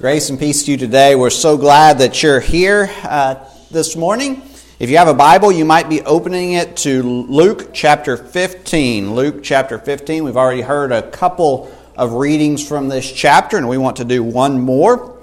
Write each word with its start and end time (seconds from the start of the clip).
Grace 0.00 0.30
and 0.30 0.38
peace 0.38 0.64
to 0.64 0.70
you 0.70 0.78
today. 0.78 1.14
We're 1.14 1.28
so 1.28 1.58
glad 1.58 1.98
that 1.98 2.22
you're 2.22 2.40
here 2.40 2.90
uh, 3.02 3.34
this 3.70 3.96
morning. 3.96 4.40
If 4.78 4.88
you 4.88 4.96
have 4.96 5.08
a 5.08 5.14
Bible, 5.14 5.52
you 5.52 5.66
might 5.66 5.90
be 5.90 6.00
opening 6.00 6.52
it 6.52 6.74
to 6.78 7.02
Luke 7.02 7.74
chapter 7.74 8.16
15. 8.16 9.14
Luke 9.14 9.42
chapter 9.42 9.78
15. 9.78 10.24
We've 10.24 10.38
already 10.38 10.62
heard 10.62 10.90
a 10.90 11.10
couple 11.10 11.70
of 11.98 12.14
readings 12.14 12.66
from 12.66 12.88
this 12.88 13.12
chapter, 13.12 13.58
and 13.58 13.68
we 13.68 13.76
want 13.76 13.98
to 13.98 14.06
do 14.06 14.22
one 14.22 14.58
more. 14.58 15.18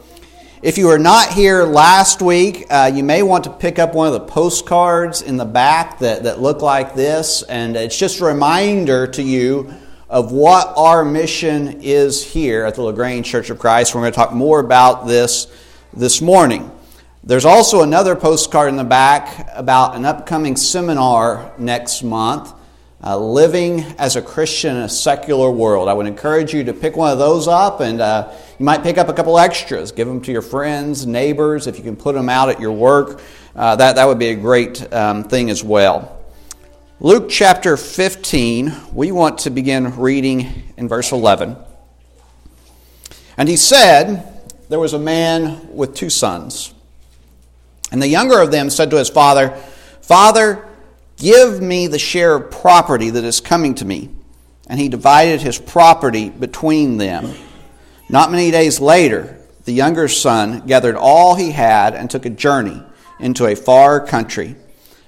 If 0.61 0.77
you 0.77 0.85
were 0.85 0.99
not 0.99 1.29
here 1.29 1.63
last 1.63 2.21
week, 2.21 2.67
uh, 2.69 2.91
you 2.93 3.03
may 3.03 3.23
want 3.23 3.45
to 3.45 3.49
pick 3.49 3.79
up 3.79 3.95
one 3.95 4.05
of 4.05 4.13
the 4.13 4.27
postcards 4.27 5.23
in 5.23 5.37
the 5.37 5.45
back 5.45 5.97
that, 5.97 6.21
that 6.21 6.39
look 6.39 6.61
like 6.61 6.93
this, 6.93 7.41
and 7.41 7.75
it's 7.75 7.97
just 7.97 8.19
a 8.19 8.25
reminder 8.25 9.07
to 9.07 9.23
you 9.23 9.73
of 10.09 10.31
what 10.31 10.73
our 10.77 11.03
mission 11.03 11.81
is 11.81 12.23
here 12.23 12.63
at 12.63 12.75
the 12.75 12.81
LaGrange 12.81 13.25
Church 13.25 13.49
of 13.49 13.59
Christ. 13.59 13.93
We're 13.93 14.01
going 14.01 14.13
to 14.13 14.15
talk 14.15 14.33
more 14.33 14.59
about 14.59 15.05
this 15.05 15.47
this 15.93 16.21
morning. 16.21 16.71
There's 17.23 17.43
also 17.43 17.81
another 17.81 18.15
postcard 18.15 18.69
in 18.69 18.77
the 18.77 18.85
back 18.85 19.49
about 19.53 19.97
an 19.97 20.05
upcoming 20.05 20.55
seminar 20.55 21.51
next 21.57 22.03
month, 22.03 22.53
uh, 23.03 23.17
Living 23.17 23.81
as 23.97 24.15
a 24.15 24.21
Christian 24.21 24.77
in 24.77 24.83
a 24.83 24.89
Secular 24.89 25.51
World. 25.51 25.89
I 25.89 25.93
would 25.93 26.07
encourage 26.07 26.53
you 26.53 26.63
to 26.63 26.73
pick 26.73 26.95
one 26.95 27.11
of 27.11 27.19
those 27.19 27.49
up, 27.49 27.81
and 27.81 27.99
uh, 27.99 28.31
you 28.57 28.65
might 28.65 28.83
pick 28.83 28.97
up 28.97 29.09
a 29.09 29.13
couple 29.13 29.37
extras. 29.37 29.91
Give 29.91 30.07
them 30.07 30.21
to 30.21 30.31
your 30.31 30.41
friends, 30.41 31.05
neighbors, 31.05 31.67
if 31.67 31.77
you 31.77 31.83
can 31.83 31.97
put 31.97 32.15
them 32.15 32.29
out 32.29 32.47
at 32.47 32.61
your 32.61 32.71
work. 32.71 33.19
Uh, 33.53 33.75
that, 33.75 33.97
that 33.97 34.07
would 34.07 34.19
be 34.19 34.29
a 34.29 34.35
great 34.35 34.93
um, 34.93 35.25
thing 35.25 35.49
as 35.49 35.65
well. 35.65 36.16
Luke 36.99 37.29
chapter 37.29 37.77
15, 37.77 38.73
we 38.91 39.11
want 39.11 39.37
to 39.37 39.51
begin 39.51 39.97
reading 39.97 40.63
in 40.77 40.87
verse 40.87 41.11
11. 41.11 41.55
And 43.37 43.47
he 43.47 43.55
said, 43.55 44.41
There 44.67 44.79
was 44.79 44.93
a 44.93 44.99
man 44.99 45.75
with 45.75 45.93
two 45.93 46.09
sons. 46.09 46.73
And 47.91 48.01
the 48.01 48.07
younger 48.07 48.41
of 48.41 48.49
them 48.49 48.71
said 48.71 48.89
to 48.89 48.97
his 48.97 49.11
father, 49.11 49.51
Father, 50.01 50.67
give 51.17 51.61
me 51.61 51.85
the 51.85 51.99
share 51.99 52.33
of 52.33 52.49
property 52.49 53.11
that 53.11 53.23
is 53.23 53.41
coming 53.41 53.75
to 53.75 53.85
me. 53.85 54.09
And 54.65 54.79
he 54.79 54.89
divided 54.89 55.43
his 55.43 55.59
property 55.59 56.31
between 56.31 56.97
them. 56.97 57.31
Not 58.09 58.31
many 58.31 58.49
days 58.49 58.79
later, 58.79 59.37
the 59.65 59.71
younger 59.71 60.07
son 60.07 60.65
gathered 60.65 60.95
all 60.95 61.35
he 61.35 61.51
had 61.51 61.93
and 61.93 62.09
took 62.09 62.25
a 62.25 62.31
journey 62.31 62.81
into 63.19 63.45
a 63.45 63.55
far 63.55 64.03
country 64.03 64.55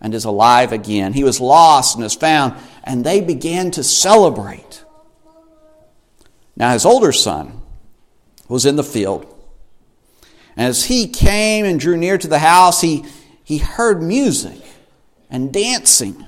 and 0.00 0.14
is 0.14 0.24
alive 0.24 0.72
again. 0.72 1.12
He 1.12 1.24
was 1.24 1.40
lost 1.40 1.96
and 1.96 2.04
is 2.04 2.14
found, 2.14 2.54
and 2.84 3.04
they 3.04 3.20
began 3.20 3.70
to 3.72 3.84
celebrate. 3.84 4.84
Now, 6.56 6.72
his 6.72 6.84
older 6.84 7.12
son 7.12 7.60
was 8.48 8.66
in 8.66 8.76
the 8.76 8.84
field. 8.84 9.26
And 10.56 10.68
as 10.68 10.84
he 10.84 11.06
came 11.06 11.64
and 11.64 11.78
drew 11.78 11.96
near 11.96 12.18
to 12.18 12.28
the 12.28 12.38
house, 12.38 12.80
he, 12.80 13.04
he 13.44 13.58
heard 13.58 14.02
music 14.02 14.60
and 15.30 15.52
dancing. 15.52 16.26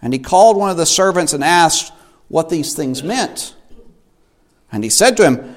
And 0.00 0.12
he 0.12 0.18
called 0.18 0.56
one 0.56 0.70
of 0.70 0.76
the 0.76 0.86
servants 0.86 1.32
and 1.32 1.44
asked 1.44 1.92
what 2.28 2.48
these 2.48 2.74
things 2.74 3.02
meant. 3.02 3.54
And 4.72 4.84
he 4.84 4.90
said 4.90 5.16
to 5.16 5.24
him, 5.24 5.56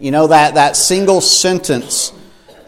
You 0.00 0.12
know, 0.12 0.28
that, 0.28 0.54
that 0.54 0.76
single 0.76 1.20
sentence 1.20 2.12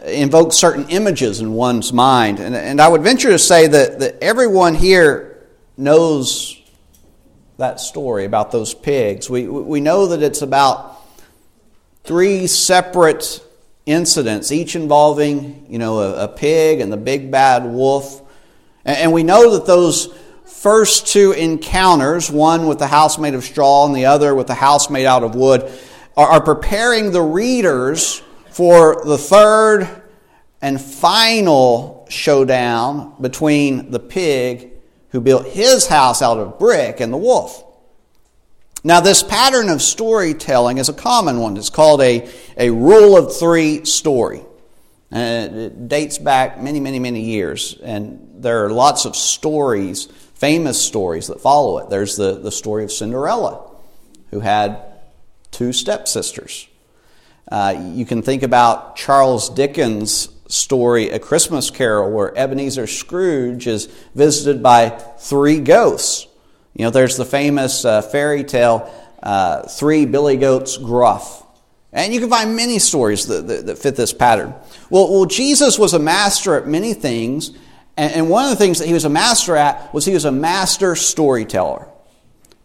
invokes 0.05 0.57
certain 0.57 0.89
images 0.89 1.39
in 1.39 1.53
one's 1.53 1.93
mind. 1.93 2.39
And, 2.39 2.53
and 2.53 2.81
I 2.81 2.89
would 2.89 3.03
venture 3.03 3.29
to 3.29 3.39
say 3.39 3.67
that, 3.67 3.99
that 3.99 4.21
everyone 4.21 4.75
here 4.75 5.47
knows 5.77 6.61
that 7.57 7.79
story 7.79 8.25
about 8.25 8.51
those 8.51 8.73
pigs. 8.73 9.29
We, 9.29 9.47
we 9.47 9.79
know 9.79 10.07
that 10.07 10.21
it's 10.21 10.41
about 10.41 10.99
three 12.03 12.47
separate 12.47 13.41
incidents, 13.85 14.51
each 14.51 14.75
involving, 14.75 15.67
you 15.69 15.79
know, 15.79 15.99
a, 15.99 16.25
a 16.25 16.27
pig 16.27 16.81
and 16.81 16.91
the 16.91 16.97
big 16.97 17.31
bad 17.31 17.63
wolf. 17.63 18.21
And, 18.83 18.97
and 18.97 19.13
we 19.13 19.23
know 19.23 19.51
that 19.51 19.65
those 19.65 20.13
first 20.45 21.07
two 21.07 21.31
encounters, 21.31 22.29
one 22.29 22.67
with 22.67 22.79
the 22.79 22.87
house 22.87 23.17
made 23.17 23.35
of 23.35 23.45
straw 23.45 23.85
and 23.85 23.95
the 23.95 24.07
other 24.07 24.35
with 24.35 24.47
the 24.47 24.53
house 24.53 24.89
made 24.89 25.05
out 25.05 25.23
of 25.23 25.33
wood, 25.33 25.71
are 26.17 26.41
preparing 26.41 27.11
the 27.11 27.21
readers 27.21 28.21
for 28.49 29.03
the 29.05 29.17
third 29.17 29.87
and 30.61 30.79
final 30.79 32.05
showdown 32.09 33.15
between 33.19 33.91
the 33.91 33.99
pig 33.99 34.71
who 35.09 35.21
built 35.21 35.47
his 35.47 35.87
house 35.87 36.21
out 36.21 36.37
of 36.37 36.59
brick 36.59 36.99
and 36.99 37.11
the 37.11 37.17
wolf. 37.17 37.63
Now, 38.83 38.99
this 38.99 39.21
pattern 39.21 39.69
of 39.69 39.81
storytelling 39.81 40.79
is 40.79 40.89
a 40.89 40.93
common 40.93 41.39
one. 41.39 41.55
It's 41.55 41.69
called 41.69 42.01
a, 42.01 42.29
a 42.57 42.71
rule 42.71 43.15
of 43.15 43.37
three 43.37 43.85
story. 43.85 44.41
And 45.11 45.55
it 45.55 45.87
dates 45.87 46.17
back 46.17 46.59
many, 46.59 46.79
many, 46.79 46.97
many 46.97 47.21
years. 47.21 47.77
And 47.83 48.35
there 48.37 48.65
are 48.65 48.71
lots 48.71 49.05
of 49.05 49.15
stories, 49.15 50.05
famous 50.33 50.81
stories 50.81 51.27
that 51.27 51.41
follow 51.41 51.77
it. 51.79 51.89
There's 51.89 52.15
the, 52.15 52.39
the 52.39 52.51
story 52.51 52.83
of 52.83 52.91
Cinderella, 52.91 53.69
who 54.31 54.39
had 54.39 54.90
two 55.51 55.73
stepsisters. 55.73 56.67
Uh, 57.51 57.91
you 57.93 58.05
can 58.05 58.21
think 58.21 58.43
about 58.43 58.95
Charles 58.95 59.49
Dickens' 59.49 60.29
story, 60.47 61.09
A 61.09 61.19
Christmas 61.19 61.69
Carol, 61.69 62.11
where 62.11 62.37
Ebenezer 62.37 62.87
Scrooge 62.87 63.67
is 63.67 63.87
visited 64.15 64.63
by 64.63 64.89
three 64.89 65.59
ghosts. 65.59 66.27
You 66.73 66.85
know, 66.85 66.91
there's 66.91 67.17
the 67.17 67.25
famous 67.25 67.83
uh, 67.83 68.01
fairy 68.01 68.43
tale, 68.43 68.91
uh, 69.21 69.63
Three 69.63 70.05
Billy 70.05 70.37
Goats 70.37 70.77
Gruff. 70.77 71.45
And 71.93 72.13
you 72.13 72.21
can 72.21 72.29
find 72.29 72.55
many 72.55 72.79
stories 72.79 73.27
that, 73.27 73.47
that, 73.47 73.65
that, 73.65 73.77
fit 73.77 73.97
this 73.97 74.13
pattern. 74.13 74.55
Well, 74.89 75.11
well, 75.11 75.25
Jesus 75.25 75.77
was 75.77 75.93
a 75.93 75.99
master 75.99 76.55
at 76.55 76.65
many 76.65 76.93
things, 76.93 77.51
and, 77.97 78.13
and 78.13 78.29
one 78.29 78.45
of 78.45 78.51
the 78.51 78.55
things 78.55 78.79
that 78.79 78.87
he 78.87 78.93
was 78.93 79.03
a 79.03 79.09
master 79.09 79.57
at 79.57 79.93
was 79.93 80.05
he 80.05 80.13
was 80.13 80.23
a 80.23 80.31
master 80.31 80.95
storyteller. 80.95 81.90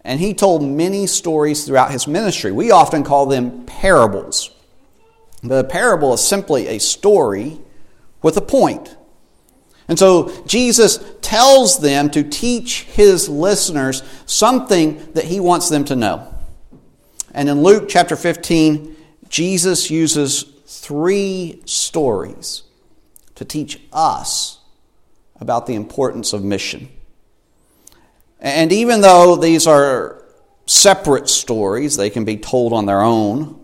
And 0.07 0.21
he 0.21 0.35
told 0.35 0.63
many 0.63 1.09
stories 1.09 1.65
throughout 1.65 1.91
his 1.91 2.07
ministry. 2.07 2.53
We 2.53 2.71
often 2.71 3.03
call 3.03 3.27
them 3.27 3.67
parables. 3.67 4.53
The 5.43 5.65
parable 5.65 6.15
is 6.15 6.21
simply 6.21 6.69
a 6.69 6.79
story 6.79 7.59
with 8.23 8.37
a 8.37 8.41
point. 8.41 8.97
And 9.89 9.99
so 9.99 10.33
Jesus 10.47 11.01
tells 11.23 11.81
them 11.81 12.09
to 12.11 12.23
teach 12.23 12.83
his 12.83 13.29
listeners 13.29 14.05
something 14.27 15.13
that 15.15 15.25
he 15.25 15.41
wants 15.41 15.71
them 15.71 15.85
to 15.87 15.97
know. 15.97 16.33
And 17.35 17.49
in 17.49 17.65
Luke 17.65 17.87
chapter 17.89 18.15
15, 18.15 18.95
Jesus 19.29 19.91
uses 19.91 20.45
three 20.67 21.63
stories 21.65 22.63
to 23.35 23.45
teach 23.45 23.81
us 23.93 24.61
about 25.41 25.67
the 25.67 25.75
importance 25.75 26.33
of 26.33 26.45
mission. 26.45 26.91
And 28.47 28.73
even 28.73 29.01
though 29.01 29.35
these 29.35 29.67
are 29.67 30.23
separate 30.67 31.29
stories, 31.29 31.97
they 31.97 32.11
can 32.11 32.25
be 32.25 32.37
told 32.37 32.73
on 32.73 32.87
their 32.87 33.01
own, 33.01 33.59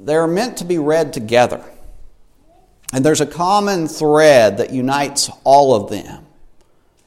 they're 0.00 0.26
meant 0.26 0.56
to 0.56 0.64
be 0.64 0.78
read 0.78 1.12
together. 1.12 1.64
And 2.92 3.04
there's 3.04 3.20
a 3.20 3.26
common 3.26 3.86
thread 3.86 4.56
that 4.56 4.72
unites 4.72 5.30
all 5.44 5.76
of 5.76 5.90
them. 5.90 6.26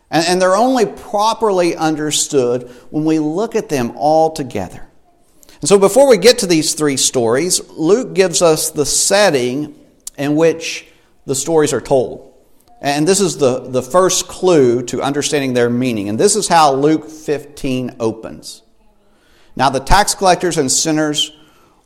And, 0.09 0.25
and 0.25 0.41
they're 0.41 0.55
only 0.55 0.85
properly 0.85 1.75
understood 1.75 2.71
when 2.89 3.03
we 3.03 3.19
look 3.19 3.57
at 3.57 3.67
them 3.67 3.91
all 3.97 4.31
together. 4.31 4.87
And 5.59 5.67
so 5.67 5.77
before 5.77 6.07
we 6.07 6.17
get 6.17 6.39
to 6.39 6.47
these 6.47 6.73
three 6.73 6.95
stories, 6.95 7.69
Luke 7.71 8.13
gives 8.13 8.41
us 8.41 8.69
the 8.69 8.85
setting 8.85 9.77
in 10.17 10.37
which 10.37 10.87
the 11.25 11.35
stories 11.35 11.73
are 11.73 11.81
told. 11.81 12.24
And 12.85 13.07
this 13.07 13.19
is 13.19 13.37
the, 13.37 13.61
the 13.61 13.81
first 13.81 14.27
clue 14.27 14.83
to 14.83 15.01
understanding 15.01 15.55
their 15.55 15.71
meaning. 15.71 16.07
And 16.07 16.19
this 16.19 16.35
is 16.35 16.47
how 16.47 16.71
Luke 16.75 17.09
15 17.09 17.95
opens. 17.99 18.61
Now 19.55 19.71
the 19.71 19.79
tax 19.79 20.13
collectors 20.13 20.59
and 20.59 20.71
sinners 20.71 21.35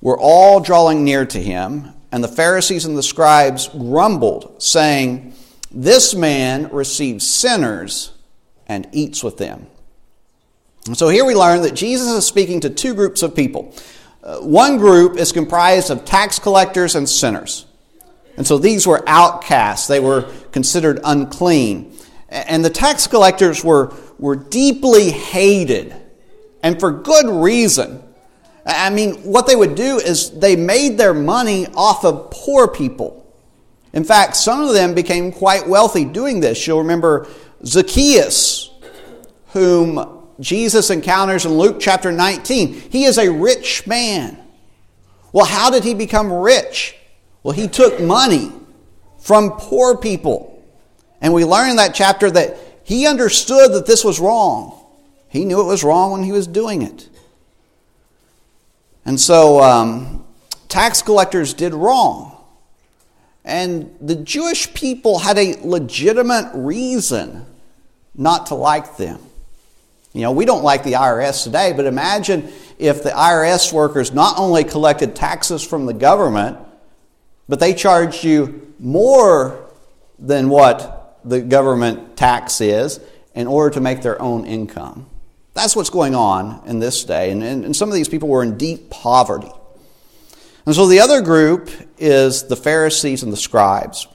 were 0.01 0.19
all 0.19 0.59
drawing 0.59 1.05
near 1.05 1.25
to 1.25 1.41
him, 1.41 1.93
and 2.11 2.21
the 2.21 2.27
Pharisees 2.27 2.83
and 2.83 2.97
the 2.97 3.03
scribes 3.03 3.69
grumbled, 3.69 4.61
saying, 4.61 5.35
This 5.71 6.13
man 6.13 6.69
receives 6.69 7.25
sinners 7.25 8.11
and 8.67 8.85
eats 8.91 9.23
with 9.23 9.37
them. 9.37 9.67
So 10.95 11.07
here 11.07 11.23
we 11.23 11.33
learn 11.33 11.61
that 11.61 11.75
Jesus 11.75 12.09
is 12.09 12.25
speaking 12.25 12.59
to 12.61 12.69
two 12.69 12.93
groups 12.93 13.23
of 13.23 13.33
people. 13.33 13.73
Uh, 14.21 14.39
one 14.39 14.77
group 14.77 15.15
is 15.15 15.31
comprised 15.31 15.91
of 15.91 16.03
tax 16.03 16.39
collectors 16.39 16.95
and 16.95 17.07
sinners. 17.07 17.65
And 18.39 18.47
so 18.47 18.57
these 18.57 18.87
were 18.87 19.03
outcasts, 19.05 19.87
they 19.87 19.99
were 19.99 20.21
considered 20.53 21.01
unclean. 21.03 21.93
And 22.29 22.63
the 22.63 22.69
tax 22.69 23.05
collectors 23.05 23.65
were, 23.65 23.93
were 24.17 24.37
deeply 24.37 25.11
hated, 25.11 25.93
and 26.63 26.79
for 26.79 26.89
good 26.89 27.27
reason. 27.29 28.01
I 28.65 28.91
mean, 28.91 29.15
what 29.23 29.45
they 29.45 29.57
would 29.57 29.75
do 29.75 29.97
is 29.97 30.31
they 30.31 30.55
made 30.55 30.97
their 30.97 31.13
money 31.13 31.67
off 31.75 32.05
of 32.05 32.31
poor 32.31 32.69
people. 32.69 33.29
In 33.91 34.05
fact, 34.05 34.37
some 34.37 34.61
of 34.61 34.73
them 34.73 34.93
became 34.93 35.33
quite 35.33 35.67
wealthy 35.67 36.05
doing 36.05 36.39
this. 36.39 36.65
You'll 36.65 36.79
remember 36.79 37.27
Zacchaeus, 37.65 38.69
whom 39.47 40.23
Jesus 40.39 40.91
encounters 40.91 41.45
in 41.45 41.57
Luke 41.57 41.81
chapter 41.81 42.09
19. 42.09 42.73
He 42.89 43.03
is 43.03 43.17
a 43.17 43.29
rich 43.29 43.85
man. 43.85 44.37
Well, 45.33 45.45
how 45.45 45.69
did 45.69 45.83
he 45.83 45.93
become 45.93 46.31
rich? 46.31 46.95
Well, 47.43 47.53
he 47.53 47.67
took 47.67 47.99
money 47.99 48.51
from 49.19 49.51
poor 49.51 49.97
people. 49.97 50.63
And 51.21 51.33
we 51.33 51.45
learn 51.45 51.71
in 51.71 51.75
that 51.77 51.93
chapter 51.93 52.29
that 52.31 52.57
he 52.83 53.05
understood 53.05 53.73
that 53.73 53.85
this 53.85 54.03
was 54.03 54.19
wrong. 54.19 54.75
He 55.27 55.45
knew 55.45 55.61
it 55.61 55.65
was 55.65 55.83
wrong 55.83 56.11
when 56.11 56.23
he 56.23 56.31
was 56.31 56.47
doing 56.47 56.81
it. 56.81 57.09
And 59.05 59.19
so 59.19 59.61
um, 59.61 60.25
tax 60.67 61.01
collectors 61.01 61.53
did 61.53 61.73
wrong. 61.73 62.35
And 63.45 63.95
the 64.01 64.15
Jewish 64.15 64.73
people 64.73 65.19
had 65.19 65.37
a 65.37 65.55
legitimate 65.61 66.51
reason 66.53 67.45
not 68.15 68.47
to 68.47 68.55
like 68.55 68.97
them. 68.97 69.19
You 70.13 70.21
know, 70.21 70.31
we 70.31 70.45
don't 70.45 70.63
like 70.63 70.83
the 70.83 70.93
IRS 70.93 71.43
today, 71.43 71.73
but 71.75 71.85
imagine 71.85 72.51
if 72.79 73.03
the 73.03 73.11
IRS 73.11 73.71
workers 73.71 74.11
not 74.11 74.37
only 74.37 74.63
collected 74.63 75.15
taxes 75.15 75.63
from 75.63 75.85
the 75.85 75.93
government, 75.93 76.57
but 77.49 77.59
they 77.59 77.73
charged 77.73 78.23
you 78.23 78.73
more 78.79 79.69
than 80.19 80.49
what 80.49 81.19
the 81.25 81.41
government 81.41 82.15
tax 82.15 82.61
is 82.61 83.01
in 83.33 83.47
order 83.47 83.73
to 83.73 83.81
make 83.81 84.01
their 84.03 84.21
own 84.21 84.45
income. 84.45 85.07
That's 85.55 85.75
what's 85.75 85.89
going 85.89 86.15
on 86.15 86.61
in 86.67 86.79
this 86.79 87.03
day. 87.03 87.31
And, 87.31 87.43
and, 87.43 87.65
and 87.65 87.75
some 87.75 87.89
of 87.89 87.95
these 87.95 88.07
people 88.07 88.29
were 88.29 88.43
in 88.43 88.57
deep 88.57 88.89
poverty. 88.91 89.51
And 90.65 90.75
so 90.75 90.87
the 90.87 90.99
other 90.99 91.21
group 91.21 91.71
is 91.97 92.43
the 92.43 92.55
Pharisees 92.55 93.23
and 93.23 93.33
the 93.33 93.37
scribes. 93.37 94.07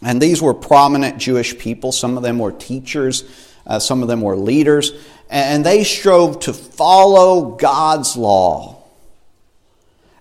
And 0.00 0.22
these 0.22 0.40
were 0.40 0.54
prominent 0.54 1.18
Jewish 1.18 1.58
people. 1.58 1.90
Some 1.90 2.16
of 2.16 2.22
them 2.22 2.38
were 2.38 2.52
teachers, 2.52 3.24
uh, 3.66 3.80
some 3.80 4.02
of 4.02 4.08
them 4.08 4.20
were 4.20 4.36
leaders. 4.36 4.92
And 5.28 5.66
they 5.66 5.82
strove 5.82 6.40
to 6.40 6.52
follow 6.52 7.56
God's 7.56 8.16
law 8.16 8.81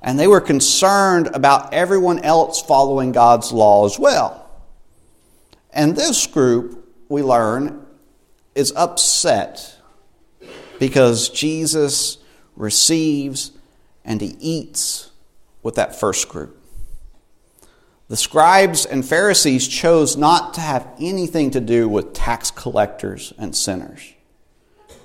and 0.02 0.20
they 0.20 0.28
were 0.28 0.42
concerned 0.42 1.30
about 1.34 1.74
everyone 1.74 2.20
else 2.20 2.62
following 2.62 3.12
God's 3.12 3.52
law 3.52 3.86
as 3.86 4.00
well. 4.00 4.50
And 5.72 5.96
this 5.96 6.26
group, 6.28 6.94
we 7.08 7.22
learn, 7.22 7.86
is 8.56 8.74
upset 8.76 9.78
because 10.80 11.30
Jesus 11.30 12.18
receives 12.56 13.52
and 14.04 14.20
he 14.20 14.36
eats 14.40 15.12
with 15.62 15.76
that 15.76 15.96
first 15.96 16.28
group. 16.28 16.58
The 18.08 18.18
scribes 18.18 18.86
and 18.86 19.06
Pharisees 19.06 19.68
chose 19.68 20.18
not 20.18 20.56
to 20.56 20.62
have 20.62 20.86
anything 21.00 21.52
to 21.52 21.62
do 21.62 21.88
with 21.88 22.14
tax 22.14 22.52
collectors 22.52 23.32
and 23.38 23.56
sinners. 23.56 24.14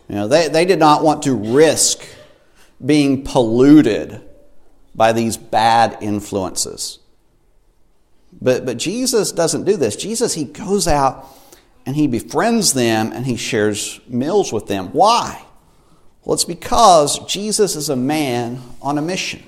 You 0.08 0.16
know, 0.16 0.28
they, 0.28 0.48
they 0.48 0.64
did 0.64 0.80
not 0.80 1.04
want 1.04 1.22
to 1.24 1.34
risk 1.34 2.04
being 2.84 3.22
polluted 3.22 4.25
by 4.96 5.12
these 5.12 5.36
bad 5.36 5.98
influences. 6.00 6.98
But, 8.40 8.64
but 8.64 8.78
Jesus 8.78 9.30
doesn't 9.32 9.64
do 9.64 9.76
this. 9.76 9.94
Jesus, 9.94 10.34
he 10.34 10.44
goes 10.44 10.88
out 10.88 11.26
and 11.84 11.94
he 11.94 12.06
befriends 12.06 12.72
them 12.72 13.12
and 13.12 13.24
he 13.24 13.36
shares 13.36 14.00
meals 14.08 14.52
with 14.52 14.66
them. 14.66 14.88
Why? 14.88 15.42
Well, 16.24 16.34
it's 16.34 16.44
because 16.44 17.18
Jesus 17.26 17.76
is 17.76 17.88
a 17.88 17.96
man 17.96 18.60
on 18.82 18.98
a 18.98 19.02
mission. 19.02 19.42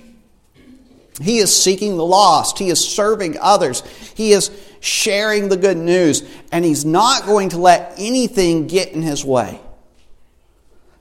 He 1.21 1.39
is 1.39 1.55
seeking 1.55 1.97
the 1.97 2.07
lost. 2.07 2.59
He 2.59 2.69
is 2.69 2.87
serving 2.87 3.37
others. 3.41 3.83
He 4.15 4.33
is 4.33 4.51
sharing 4.81 5.49
the 5.49 5.57
good 5.57 5.77
news. 5.77 6.23
And 6.53 6.65
he's 6.65 6.85
not 6.85 7.27
going 7.27 7.49
to 7.49 7.59
let 7.59 7.95
anything 7.99 8.69
get 8.69 8.93
in 8.93 9.03
his 9.03 9.25
way. 9.25 9.61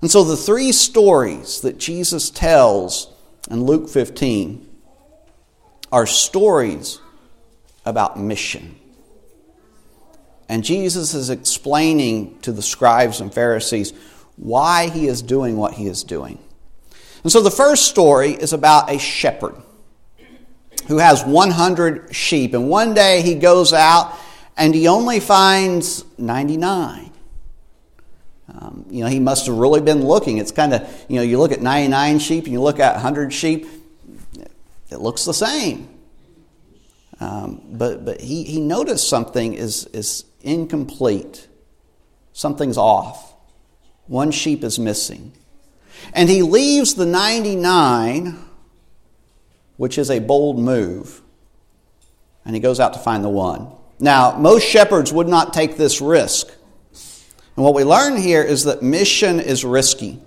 And 0.01 0.09
so 0.09 0.23
the 0.23 0.37
three 0.37 0.71
stories 0.71 1.61
that 1.61 1.77
Jesus 1.77 2.31
tells 2.31 3.13
and 3.49 3.63
Luke 3.63 3.89
15 3.89 4.67
are 5.91 6.05
stories 6.05 6.99
about 7.85 8.19
mission. 8.19 8.75
And 10.49 10.63
Jesus 10.63 11.13
is 11.13 11.29
explaining 11.29 12.39
to 12.39 12.51
the 12.51 12.61
scribes 12.61 13.19
and 13.19 13.33
Pharisees 13.33 13.93
why 14.37 14.89
he 14.89 15.07
is 15.07 15.21
doing 15.21 15.57
what 15.57 15.73
he 15.73 15.87
is 15.87 16.03
doing. 16.03 16.39
And 17.23 17.31
so 17.31 17.41
the 17.41 17.51
first 17.51 17.85
story 17.85 18.31
is 18.31 18.53
about 18.53 18.89
a 18.91 18.99
shepherd 18.99 19.55
who 20.87 20.97
has 20.97 21.25
100 21.25 22.15
sheep. 22.15 22.53
And 22.53 22.69
one 22.69 22.93
day 22.93 23.21
he 23.21 23.35
goes 23.35 23.73
out 23.73 24.17
and 24.55 24.73
he 24.73 24.87
only 24.87 25.19
finds 25.19 26.05
99. 26.17 27.06
Um, 28.59 28.85
you 28.89 29.03
know, 29.03 29.09
he 29.09 29.19
must 29.19 29.45
have 29.45 29.55
really 29.55 29.81
been 29.81 30.03
looking. 30.03 30.37
It's 30.39 30.51
kind 30.51 30.73
of, 30.73 31.05
you 31.07 31.17
know, 31.17 31.21
you 31.21 31.37
look 31.37 31.51
at 31.51 31.61
99 31.61 32.19
sheep 32.19 32.45
and 32.45 32.53
you 32.53 32.61
look 32.61 32.79
at 32.79 32.93
100 32.93 33.31
sheep, 33.31 33.67
it 34.89 34.99
looks 34.99 35.25
the 35.25 35.33
same. 35.33 35.89
Um, 37.19 37.61
but 37.71 38.05
but 38.05 38.21
he, 38.21 38.43
he 38.43 38.59
noticed 38.59 39.09
something 39.09 39.53
is, 39.53 39.85
is 39.87 40.23
incomplete. 40.41 41.47
Something's 42.33 42.77
off. 42.77 43.33
One 44.07 44.31
sheep 44.31 44.63
is 44.63 44.79
missing. 44.79 45.33
And 46.13 46.29
he 46.29 46.41
leaves 46.41 46.95
the 46.95 47.05
99, 47.05 48.37
which 49.77 49.97
is 49.97 50.09
a 50.09 50.19
bold 50.19 50.59
move, 50.59 51.21
and 52.45 52.55
he 52.55 52.61
goes 52.61 52.79
out 52.79 52.93
to 52.93 52.99
find 52.99 53.23
the 53.23 53.29
one. 53.29 53.71
Now, 53.99 54.37
most 54.37 54.63
shepherds 54.63 55.11
would 55.11 55.27
not 55.27 55.53
take 55.53 55.75
this 55.75 55.99
risk. 55.99 56.51
And 57.57 57.65
what 57.65 57.73
we 57.73 57.83
learn 57.83 58.15
here 58.15 58.43
is 58.43 58.65
that 58.65 58.83
mission 58.83 59.39
is 59.39 59.65
risky. 59.65 60.21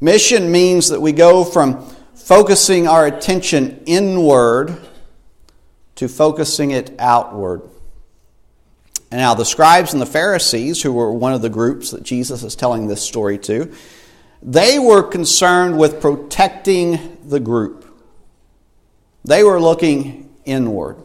Mission 0.00 0.52
means 0.52 0.88
that 0.90 1.00
we 1.00 1.12
go 1.12 1.44
from 1.44 1.84
focusing 2.14 2.86
our 2.86 3.06
attention 3.06 3.82
inward 3.84 4.80
to 5.96 6.08
focusing 6.08 6.70
it 6.70 6.94
outward. 7.00 7.62
And 9.10 9.20
now, 9.20 9.34
the 9.34 9.44
scribes 9.44 9.92
and 9.94 10.00
the 10.00 10.06
Pharisees, 10.06 10.80
who 10.80 10.92
were 10.92 11.12
one 11.12 11.32
of 11.32 11.42
the 11.42 11.48
groups 11.48 11.90
that 11.90 12.04
Jesus 12.04 12.44
is 12.44 12.54
telling 12.54 12.86
this 12.86 13.02
story 13.02 13.38
to, 13.38 13.72
they 14.40 14.78
were 14.78 15.02
concerned 15.02 15.76
with 15.76 16.00
protecting 16.00 17.18
the 17.24 17.40
group. 17.40 17.84
They 19.24 19.42
were 19.42 19.60
looking 19.60 20.32
inward. 20.44 21.02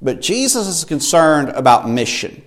But 0.00 0.22
Jesus 0.22 0.66
is 0.68 0.84
concerned 0.84 1.50
about 1.50 1.86
mission. 1.86 2.42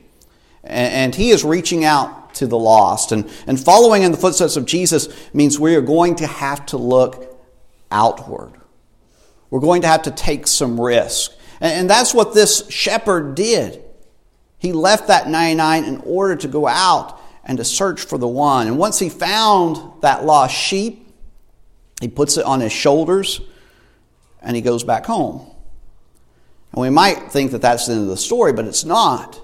And 0.64 1.14
he 1.14 1.30
is 1.30 1.44
reaching 1.44 1.84
out 1.84 2.36
to 2.36 2.48
the 2.48 2.58
lost. 2.58 3.12
And, 3.12 3.30
and 3.48 3.60
following 3.60 4.04
in 4.04 4.12
the 4.12 4.18
footsteps 4.18 4.56
of 4.56 4.66
Jesus 4.66 5.08
means 5.34 5.60
we 5.60 5.76
are 5.76 5.82
going 5.82 6.16
to 6.16 6.28
have 6.28 6.66
to 6.68 6.78
look 6.78 7.38
outward. 7.92 8.54
We're 9.50 9.60
going 9.60 9.82
to 9.82 9.88
have 9.88 10.04
to 10.04 10.12
take 10.12 10.48
some 10.48 10.80
risk. 10.80 11.32
And, 11.60 11.74
and 11.74 11.90
that's 11.90 12.14
what 12.14 12.34
this 12.34 12.68
shepherd 12.70 13.36
did. 13.36 13.84
He 14.58 14.72
left 14.72 15.08
that 15.08 15.28
99 15.28 15.84
in 15.84 15.98
order 16.06 16.38
to 16.38 16.48
go 16.48 16.68
out 16.68 17.20
and 17.44 17.58
to 17.58 17.66
search 17.66 18.06
for 18.06 18.18
the 18.18 18.28
one. 18.28 18.68
And 18.68 18.78
once 18.78 19.00
he 19.00 19.10
found 19.10 20.02
that 20.02 20.24
lost 20.24 20.56
sheep, 20.56 21.14
he 22.00 22.08
puts 22.08 22.38
it 22.38 22.46
on 22.46 22.62
his 22.62 22.72
shoulders 22.72 23.42
and 24.42 24.56
he 24.56 24.62
goes 24.62 24.84
back 24.84 25.06
home. 25.06 25.46
And 26.72 26.82
we 26.82 26.90
might 26.90 27.32
think 27.32 27.52
that 27.52 27.62
that's 27.62 27.88
the 27.88 27.94
end 27.94 28.04
of 28.04 28.08
the 28.08 28.18
story, 28.18 28.54
but 28.54 28.66
it's 28.66 28.84
not. 28.84 29.40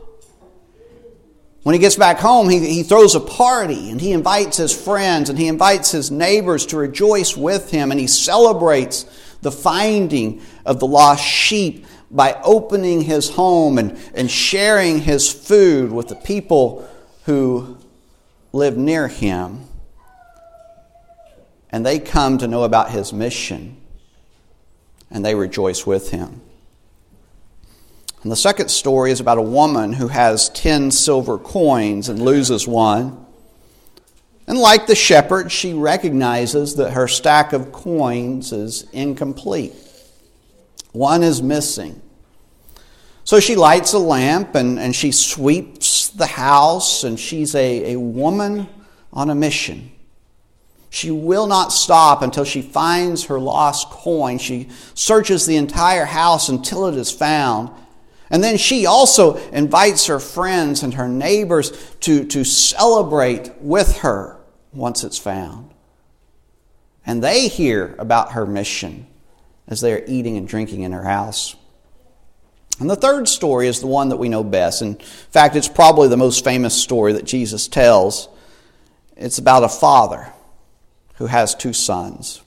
When 1.70 1.76
he 1.76 1.80
gets 1.80 1.98
back 1.98 2.18
home, 2.18 2.50
he, 2.50 2.58
he 2.68 2.82
throws 2.82 3.14
a 3.14 3.20
party 3.20 3.92
and 3.92 4.02
he 4.02 4.12
invites 4.12 4.58
his 4.58 4.74
friends 4.74 5.30
and 5.30 5.38
he 5.38 5.48
invites 5.48 5.92
his 5.92 6.10
neighbors 6.10 6.66
to 6.66 6.78
rejoice 6.78 7.38
with 7.38 7.70
him 7.70 7.92
and 7.92 8.00
he 8.00 8.08
celebrates 8.08 9.06
the 9.44 9.52
finding 9.52 10.42
of 10.66 10.80
the 10.80 10.88
lost 10.88 11.24
sheep 11.24 11.86
by 12.10 12.34
opening 12.44 13.02
his 13.02 13.30
home 13.30 13.78
and, 13.78 14.00
and 14.16 14.32
sharing 14.32 15.00
his 15.02 15.32
food 15.32 15.92
with 15.92 16.08
the 16.08 16.16
people 16.16 16.90
who 17.26 17.78
live 18.52 18.76
near 18.76 19.08
him. 19.08 19.64
And 21.70 21.86
they 21.86 22.00
come 22.00 22.40
to 22.40 22.48
know 22.48 22.64
about 22.64 22.90
his 22.90 23.14
mission 23.14 23.78
and 25.12 25.24
they 25.24 25.36
rejoice 25.36 25.86
with 25.86 26.10
him. 26.10 26.42
And 28.24 28.32
the 28.32 28.36
second 28.36 28.70
story 28.70 29.12
is 29.12 29.20
about 29.20 29.38
a 29.38 29.44
woman 29.44 29.94
who 29.94 30.10
has 30.10 30.50
10 30.50 30.92
silver 30.92 31.38
coins 31.38 32.10
and 32.10 32.22
loses 32.22 32.68
one. 32.68 33.26
And 34.46 34.58
like 34.58 34.88
the 34.88 34.96
shepherd, 34.96 35.52
she 35.52 35.74
recognizes 35.74 36.76
that 36.76 36.92
her 36.92 37.08
stack 37.08 37.54
of 37.54 37.72
coins 37.72 38.52
is 38.52 38.84
incomplete. 38.92 39.74
One 40.92 41.24
is 41.24 41.42
missing. 41.42 42.02
So 43.24 43.40
she 43.40 43.56
lights 43.56 43.94
a 43.94 44.00
lamp 44.00 44.56
and, 44.56 44.80
and 44.80 44.96
she 44.96 45.12
sweeps 45.12 46.10
the 46.10 46.26
house, 46.26 47.04
and 47.04 47.20
she's 47.20 47.54
a, 47.54 47.94
a 47.94 48.00
woman 48.00 48.68
on 49.14 49.30
a 49.30 49.36
mission. 49.36 49.92
She 50.90 51.12
will 51.12 51.46
not 51.46 51.72
stop 51.72 52.24
until 52.24 52.44
she 52.44 52.64
finds 52.64 53.26
her 53.26 53.40
lost 53.40 53.90
coin. 53.90 54.40
She 54.40 54.70
searches 54.96 55.46
the 55.46 55.58
entire 55.58 56.06
house 56.06 56.50
until 56.50 56.88
it 56.88 56.96
is 56.96 57.12
found. 57.12 57.70
And 58.30 58.44
then 58.44 58.58
she 58.58 58.86
also 58.86 59.38
invites 59.50 60.06
her 60.06 60.20
friends 60.20 60.84
and 60.84 60.94
her 60.94 61.08
neighbors 61.08 61.72
to, 62.02 62.26
to 62.26 62.44
celebrate 62.44 63.52
with 63.60 63.98
her 64.00 64.38
once 64.72 65.04
it's 65.04 65.18
found. 65.18 65.72
And 67.06 67.24
they 67.24 67.48
hear 67.48 67.96
about 67.98 68.34
her 68.34 68.46
mission 68.46 69.08
as 69.68 69.82
they 69.82 69.94
are 69.94 70.04
eating 70.06 70.38
and 70.38 70.48
drinking 70.48 70.82
in 70.82 70.92
her 70.92 71.04
house. 71.04 71.56
And 72.80 72.90
the 72.90 72.96
third 72.96 73.28
story 73.28 73.68
is 73.68 73.82
the 73.82 73.88
one 73.88 74.10
that 74.10 74.18
we 74.18 74.30
know 74.30 74.44
best. 74.44 74.82
In 74.82 74.96
fact, 74.96 75.56
it's 75.56 75.68
probably 75.68 76.08
the 76.08 76.18
most 76.18 76.44
famous 76.44 76.74
story 76.74 77.14
that 77.14 77.26
Jesus 77.26 77.68
tells. 77.68 78.30
It's 79.18 79.38
about 79.38 79.64
a 79.64 79.70
father 79.70 80.32
who 81.16 81.26
has 81.26 81.56
two 81.56 81.74
sons. 81.74 82.42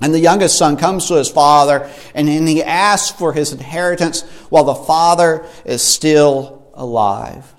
And 0.00 0.14
the 0.14 0.20
youngest 0.20 0.56
son 0.56 0.76
comes 0.76 1.06
to 1.08 1.14
his 1.14 1.28
father 1.28 1.90
and 2.14 2.28
he 2.28 2.62
asks 2.62 3.16
for 3.16 3.32
his 3.32 3.52
inheritance 3.52 4.22
while 4.48 4.64
the 4.64 4.74
father 4.74 5.44
is 5.64 5.82
still 5.82 6.70
alive. 6.74 7.52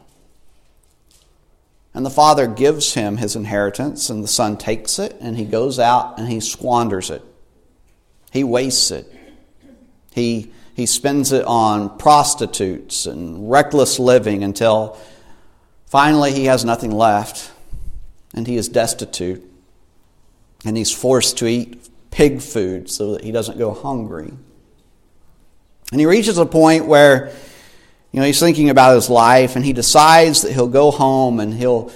And 1.94 2.06
the 2.06 2.10
father 2.10 2.48
gives 2.48 2.94
him 2.94 3.18
his 3.18 3.36
inheritance, 3.36 4.10
and 4.10 4.24
the 4.24 4.28
son 4.28 4.58
takes 4.58 4.98
it 4.98 5.16
and 5.20 5.36
he 5.38 5.44
goes 5.44 5.78
out 5.78 6.18
and 6.18 6.30
he 6.30 6.40
squanders 6.40 7.10
it. 7.10 7.22
He 8.32 8.46
wastes 8.46 8.92
it. 8.92 9.12
He, 10.14 10.52
he 10.74 10.86
spends 10.86 11.34
it 11.34 11.46
on 11.46 11.98
prostitutes 11.98 13.06
and 13.06 13.52
reckless 13.52 14.00
living 14.00 14.44
until 14.44 14.98
finally 15.86 16.32
he 16.32 16.46
has 16.46 16.64
nothing 16.64 16.92
left 16.92 17.52
and 18.34 18.48
he 18.48 18.56
is 18.56 18.70
destitute 18.70 19.44
and 20.64 20.78
he's 20.78 20.92
forced 20.92 21.38
to 21.40 21.48
eat 21.48 21.90
pig 22.12 22.42
food 22.42 22.90
so 22.90 23.14
that 23.14 23.24
he 23.24 23.32
doesn't 23.32 23.58
go 23.58 23.74
hungry. 23.74 24.32
And 25.92 26.00
he 26.00 26.06
reaches 26.06 26.38
a 26.38 26.46
point 26.46 26.86
where, 26.86 27.32
you 28.12 28.20
know, 28.20 28.26
he's 28.26 28.40
thinking 28.40 28.70
about 28.70 28.96
his 28.96 29.10
life 29.10 29.56
and 29.56 29.66
he 29.66 29.74
decides 29.74 30.42
that 30.42 30.52
he'll 30.52 30.68
go 30.68 30.92
home 30.92 31.40
and 31.40 31.54
he'll, 31.54 31.92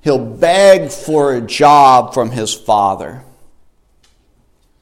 he'll 0.00 0.24
beg 0.24 0.90
for 0.90 1.34
a 1.34 1.40
job 1.40 2.12
from 2.12 2.30
his 2.30 2.52
father. 2.52 3.22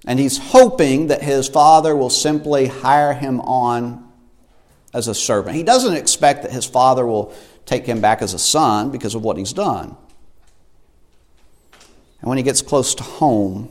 And 0.07 0.19
he's 0.19 0.39
hoping 0.39 1.09
that 1.09 1.23
his 1.23 1.49
father 1.49 1.95
will 1.95 2.11
simply 2.11 2.67
hire 2.67 3.13
him 3.13 3.41
on 3.41 4.09
as 4.95 5.07
a 5.07 5.15
servant. 5.15 5.55
He 5.55 5.63
doesn't 5.63 5.95
expect 5.95 6.43
that 6.43 6.53
his 6.53 6.65
father 6.65 7.07
will 7.07 7.35
take 7.67 7.85
him 7.85 8.01
back 8.01 8.23
as 8.23 8.33
a 8.33 8.39
son 8.39 8.91
because 8.91 9.15
of 9.15 9.23
what 9.23 9.37
he's 9.37 9.53
done. 9.53 9.97
And 12.21 12.29
when 12.29 12.39
he 12.39 12.43
gets 12.43 12.63
close 12.63 12.95
to 12.97 13.03
home, 13.03 13.69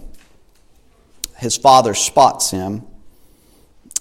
his 1.37 1.55
father 1.55 1.93
spots 1.93 2.51
him 2.51 2.85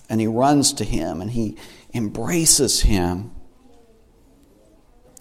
and 0.08 0.20
he 0.20 0.26
runs 0.26 0.72
to 0.74 0.84
him 0.84 1.20
and 1.20 1.30
he 1.30 1.56
embraces 1.92 2.82
him. 2.82 3.32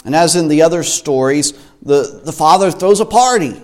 And 0.03 0.15
as 0.15 0.35
in 0.35 0.47
the 0.47 0.61
other 0.61 0.83
stories, 0.83 1.53
the, 1.81 2.21
the 2.23 2.31
father 2.31 2.71
throws 2.71 2.99
a 2.99 3.05
party. 3.05 3.61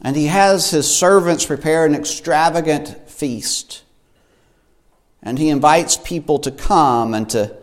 And 0.00 0.16
he 0.16 0.26
has 0.26 0.70
his 0.70 0.92
servants 0.92 1.46
prepare 1.46 1.86
an 1.86 1.94
extravagant 1.94 3.08
feast. 3.08 3.84
And 5.22 5.38
he 5.38 5.48
invites 5.50 5.96
people 5.96 6.40
to 6.40 6.50
come 6.50 7.14
and 7.14 7.30
to, 7.30 7.56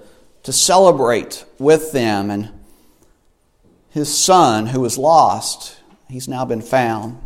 to 0.43 0.53
celebrate 0.53 1.43
with 1.57 1.91
them. 1.91 2.31
And 2.31 2.51
his 3.89 4.17
son, 4.17 4.67
who 4.67 4.79
was 4.79 4.97
lost, 4.97 5.77
he's 6.07 6.29
now 6.29 6.45
been 6.45 6.61
found. 6.61 7.21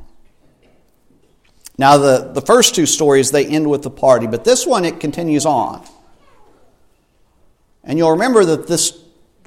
Now, 1.78 1.98
the, 1.98 2.32
the 2.34 2.42
first 2.42 2.76
two 2.76 2.86
stories, 2.86 3.32
they 3.32 3.46
end 3.46 3.70
with 3.70 3.82
the 3.82 3.90
party, 3.90 4.28
but 4.28 4.44
this 4.44 4.66
one, 4.66 4.86
it 4.86 5.00
continues 5.00 5.46
on. 5.46 5.84
And 7.84 7.98
you'll 7.98 8.12
remember 8.12 8.46
that 8.46 8.68
this 8.68 8.98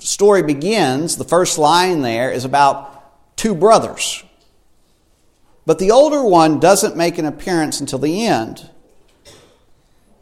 story 0.00 0.42
begins, 0.42 1.16
the 1.16 1.25
first 1.25 1.56
line 1.56 2.02
there 2.02 2.30
is 2.30 2.45
about 2.45 3.37
two 3.37 3.54
brothers. 3.54 4.25
But 5.64 5.78
the 5.78 5.90
older 5.90 6.23
one 6.23 6.61
doesn't 6.61 6.97
make 6.97 7.18
an 7.18 7.26
appearance 7.26 7.80
until 7.80 7.99
the 7.99 8.26
end. 8.26 8.71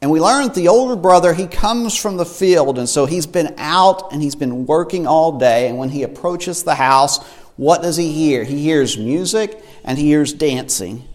And 0.01 0.11
we 0.11 0.21
learn 0.21 0.45
that 0.45 0.55
the 0.55 0.69
older 0.69 0.97
brother, 0.97 1.33
he 1.33 1.47
comes 1.47 1.97
from 1.97 2.19
the 2.19 2.27
field, 2.27 2.79
and 2.79 2.89
so 2.89 3.07
he's 3.07 3.27
been 3.27 3.55
out 3.57 4.13
and 4.13 4.23
he's 4.23 4.35
been 4.35 4.67
working 4.67 5.07
all 5.07 5.39
day. 5.39 5.69
And 5.69 5.79
when 5.79 5.89
he 5.89 6.03
approaches 6.03 6.63
the 6.63 6.75
house, 6.75 7.25
what 7.57 7.83
does 7.83 7.97
he 7.97 8.13
hear? 8.13 8.45
He 8.45 8.63
hears 8.63 8.99
music 8.99 9.63
and 9.83 9.97
he 9.97 10.09
hears 10.09 10.33
dancing. 10.33 11.09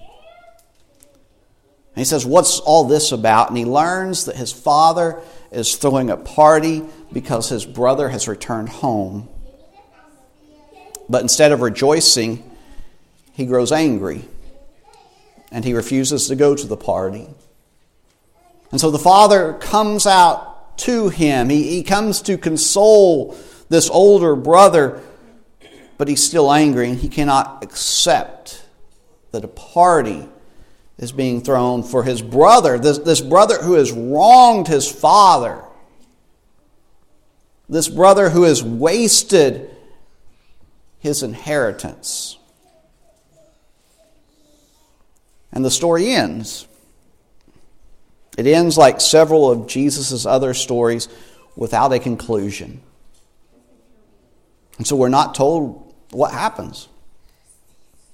And 1.96 2.02
he 2.02 2.06
says, 2.06 2.26
What's 2.26 2.60
all 2.60 2.86
this 2.86 3.12
about? 3.12 3.50
And 3.50 3.58
he 3.58 3.66
learns 3.66 4.26
that 4.26 4.36
his 4.36 4.52
father 4.52 5.22
is 5.52 5.76
throwing 5.76 6.10
a 6.10 6.18
party 6.18 6.84
because 7.12 7.50
his 7.50 7.66
brother 7.66 8.10
has 8.10 8.28
returned 8.28 8.70
home. 8.70 9.28
But 11.10 11.24
instead 11.24 11.52
of 11.52 11.62
rejoicing, 11.62 12.44
he 13.34 13.46
grows 13.46 13.72
angry 13.72 14.26
and 15.52 15.66
he 15.66 15.74
refuses 15.74 16.28
to 16.28 16.36
go 16.36 16.56
to 16.56 16.68
the 16.68 16.78
party. 16.78 17.28
And 18.72 18.80
so 18.80 18.92
the 18.92 19.00
father 19.00 19.54
comes 19.54 20.06
out 20.06 20.78
to 20.80 21.10
him. 21.10 21.50
He, 21.50 21.64
he 21.70 21.84
comes 21.84 22.22
to 22.24 22.38
console 22.38 23.36
this 23.68 23.90
older 23.90 24.36
brother, 24.36 25.02
but 25.98 26.08
he's 26.08 26.24
still 26.24 26.52
angry 26.54 26.90
and 26.90 27.00
he 27.00 27.10
cannot 27.10 27.64
accept 27.64 28.64
that 29.32 29.44
a 29.44 29.48
party 29.48 30.28
is 31.00 31.14
being 31.14 31.42
thrown 31.42 31.82
for 31.82 32.04
his 32.04 32.22
brother, 32.22 32.78
this, 32.78 33.00
this 33.00 33.22
brother 33.22 33.58
who 33.58 33.74
has 33.74 33.92
wronged 33.92 34.68
his 34.68 34.92
father, 34.92 35.64
this 37.70 37.88
brother 37.88 38.30
who 38.30 38.44
has 38.44 38.62
wasted 38.62 39.70
his 41.00 41.24
inheritance. 41.24 42.38
And 45.54 45.64
the 45.64 45.72
story 45.72 46.12
ends. 46.12 46.68
It 48.38 48.46
ends 48.46 48.78
like 48.78 49.00
several 49.00 49.50
of 49.50 49.68
Jesus' 49.68 50.26
other 50.26 50.54
stories 50.54 51.08
without 51.56 51.94
a 51.94 52.00
conclusion. 52.00 52.82
And 54.78 54.86
so 54.86 54.98
we're 54.98 55.08
not 55.08 55.34
told 55.34 55.94
what 56.12 56.34
happens. 56.34 56.90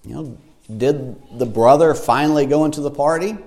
You 0.04 0.13
know, 0.13 0.38
did 0.75 1.38
the 1.38 1.45
brother 1.45 1.93
finally 1.93 2.45
go 2.45 2.65
into 2.65 2.81
the 2.81 2.91
party? 2.91 3.38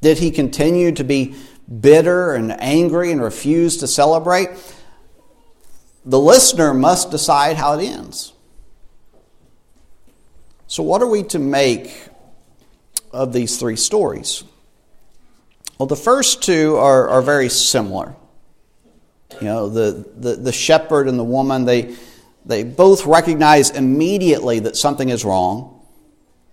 Did 0.00 0.18
he 0.18 0.30
continue 0.30 0.92
to 0.92 1.04
be 1.04 1.36
bitter 1.80 2.32
and 2.32 2.52
angry 2.60 3.12
and 3.12 3.22
refuse 3.22 3.78
to 3.78 3.86
celebrate? 3.86 4.48
The 6.04 6.18
listener 6.18 6.72
must 6.72 7.10
decide 7.10 7.56
how 7.56 7.78
it 7.78 7.84
ends. 7.84 8.32
So, 10.66 10.82
what 10.82 11.02
are 11.02 11.08
we 11.08 11.22
to 11.24 11.38
make 11.38 12.08
of 13.12 13.32
these 13.32 13.58
three 13.58 13.76
stories? 13.76 14.44
Well, 15.78 15.86
the 15.86 15.96
first 15.96 16.42
two 16.42 16.76
are, 16.76 17.08
are 17.08 17.22
very 17.22 17.48
similar. 17.48 18.14
You 19.40 19.46
know, 19.46 19.68
the, 19.68 20.04
the, 20.16 20.34
the 20.34 20.52
shepherd 20.52 21.08
and 21.08 21.18
the 21.18 21.24
woman, 21.24 21.64
they, 21.64 21.94
they 22.48 22.64
both 22.64 23.04
recognize 23.04 23.68
immediately 23.68 24.58
that 24.60 24.74
something 24.74 25.10
is 25.10 25.22
wrong. 25.22 25.84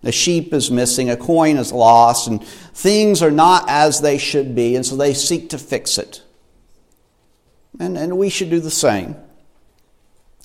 A 0.03 0.11
sheep 0.11 0.53
is 0.53 0.69
missing, 0.69 1.09
a 1.09 1.15
coin 1.15 1.55
is 1.55 1.71
lost, 1.71 2.27
and 2.27 2.45
things 2.45 3.23
are 3.23 3.31
not 3.31 3.65
as 3.69 4.01
they 4.01 4.17
should 4.17 4.53
be, 4.53 4.75
and 4.75 4.85
so 4.85 4.97
they 4.97 5.13
seek 5.13 5.49
to 5.49 5.57
fix 5.57 5.97
it. 5.97 6.21
And, 7.79 7.97
and 7.97 8.17
we 8.17 8.29
should 8.29 8.49
do 8.49 8.59
the 8.59 8.69
same. 8.69 9.15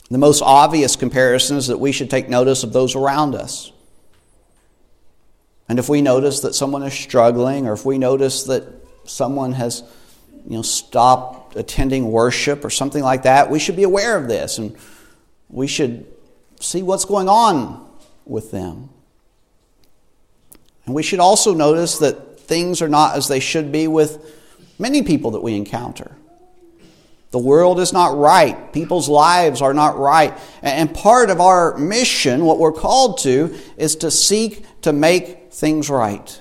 The 0.09 0.19
most 0.19 0.41
obvious 0.41 0.95
comparison 0.95 1.57
is 1.57 1.67
that 1.67 1.79
we 1.79 1.91
should 1.91 2.11
take 2.11 2.29
notice 2.29 2.63
of 2.63 2.73
those 2.73 2.95
around 2.95 3.35
us. 3.35 3.73
And 5.69 5.81
if 5.81 5.89
we 5.89 6.01
notice 6.01 6.41
that 6.41 6.55
someone 6.55 6.85
is 6.85 6.95
struggling, 6.95 7.67
or 7.67 7.73
if 7.73 7.85
we 7.85 7.99
notice 7.99 8.45
that 8.45 8.65
someone 9.05 9.53
has 9.53 9.83
you 10.47 10.57
know, 10.57 10.63
stopped 10.63 11.57
attending 11.57 12.11
worship 12.11 12.65
or 12.65 12.71
something 12.71 13.03
like 13.03 13.25
that, 13.25 13.51
we 13.51 13.59
should 13.59 13.77
be 13.77 13.83
aware 13.83 14.17
of 14.17 14.29
this 14.29 14.59
and 14.59 14.77
we 15.51 15.67
should 15.67 16.07
see 16.61 16.83
what's 16.83 17.05
going 17.05 17.29
on 17.29 17.89
with 18.25 18.51
them. 18.51 18.91
And 20.87 20.95
we 20.95 21.03
should 21.03 21.21
also 21.21 21.55
notice 21.55 21.99
that 21.99 22.41
things 22.41 22.83
are 22.83 22.89
not 22.89 23.17
as 23.17 23.29
they 23.29 23.41
should 23.41 23.71
be 23.71 23.89
with 23.89 24.35
many 24.79 25.03
people 25.03 25.33
that 25.33 25.43
we 25.43 25.55
encounter. 25.55 26.17
The 27.31 27.39
world 27.39 27.79
is 27.79 27.93
not 27.93 28.17
right. 28.17 28.73
People's 28.73 29.09
lives 29.09 29.63
are 29.63 29.73
not 29.73 29.97
right. 29.99 30.37
And 30.63 30.93
part 30.93 31.31
of 31.31 31.41
our 31.41 31.77
mission, 31.79 32.45
what 32.45 32.59
we're 32.59 32.73
called 32.73 33.19
to, 33.19 33.57
is 33.77 33.97
to 33.97 34.11
seek 34.11 34.65
to 34.83 34.93
make 34.93 35.53
things 35.53 35.89
right. 35.89 36.41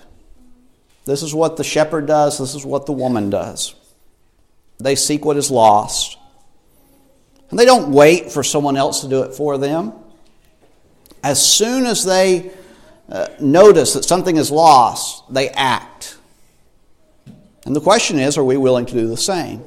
This 1.05 1.21
is 1.21 1.33
what 1.33 1.57
the 1.57 1.63
shepherd 1.63 2.07
does, 2.07 2.37
this 2.37 2.55
is 2.55 2.65
what 2.65 2.85
the 2.85 2.93
woman 2.93 3.29
does. 3.29 3.75
They 4.79 4.95
seek 4.95 5.25
what 5.25 5.37
is 5.37 5.51
lost. 5.51 6.18
And 7.49 7.57
they 7.57 7.65
don't 7.65 7.91
wait 7.91 8.31
for 8.31 8.43
someone 8.43 8.77
else 8.77 9.01
to 9.01 9.07
do 9.07 9.23
it 9.23 9.33
for 9.33 9.57
them. 9.57 9.93
As 11.23 11.45
soon 11.45 11.85
as 11.85 12.05
they 12.05 12.51
uh, 13.09 13.27
notice 13.39 13.93
that 13.93 14.05
something 14.05 14.37
is 14.37 14.51
lost, 14.51 15.23
they 15.33 15.49
act. 15.49 16.17
And 17.65 17.75
the 17.75 17.81
question 17.81 18.19
is 18.19 18.37
are 18.37 18.43
we 18.43 18.57
willing 18.57 18.85
to 18.85 18.93
do 18.93 19.07
the 19.07 19.17
same? 19.17 19.63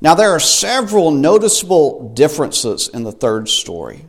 Now, 0.00 0.14
there 0.14 0.30
are 0.30 0.40
several 0.40 1.10
noticeable 1.10 2.10
differences 2.14 2.88
in 2.88 3.02
the 3.02 3.10
third 3.10 3.48
story. 3.48 4.04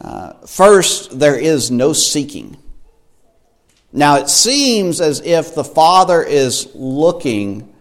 Uh, 0.00 0.34
first, 0.46 1.18
there 1.18 1.38
is 1.38 1.70
no 1.70 1.92
seeking. 1.94 2.58
Now, 3.90 4.16
it 4.16 4.28
seems 4.28 5.00
as 5.00 5.20
if 5.20 5.54
the 5.54 5.64
father 5.64 6.22
is 6.22 6.68
looking 6.74 7.71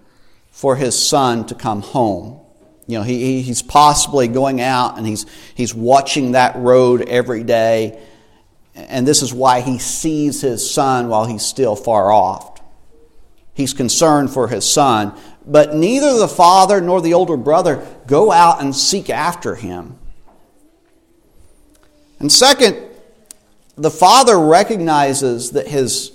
for 0.52 0.76
his 0.76 0.98
son 0.98 1.46
to 1.48 1.56
come 1.56 1.82
home. 1.82 2.40
You 2.88 3.00
know, 3.00 3.04
he, 3.04 3.42
he's 3.42 3.62
possibly 3.62 4.28
going 4.28 4.62
out 4.62 4.98
and 4.98 5.08
he's, 5.08 5.26
he's 5.56 5.74
watching 5.74 6.34
that 6.34 6.58
road 6.58 7.02
every 7.02 7.44
day. 7.44 8.00
And 8.76 9.08
this 9.08 9.22
is 9.22 9.34
why 9.34 9.62
he 9.62 9.80
sees 9.80 10.42
his 10.42 10.70
son 10.70 11.08
while 11.08 11.26
he's 11.26 11.44
still 11.44 11.76
far 11.76 12.12
off. 12.12 12.62
He's 13.54 13.74
concerned 13.74 14.32
for 14.32 14.48
his 14.48 14.66
son. 14.66 15.18
But 15.46 15.74
neither 15.74 16.18
the 16.18 16.28
father 16.28 16.82
nor 16.82 17.02
the 17.02 17.14
older 17.14 17.38
brother 17.38 17.86
go 18.08 18.32
out 18.32 18.62
and 18.62 18.76
seek 18.76 19.10
after 19.10 19.56
him. 19.56 19.98
And 22.20 22.32
second, 22.32 22.78
the 23.76 23.90
father 23.90 24.40
recognizes 24.40 25.52
that 25.52 25.68
his 25.68 26.12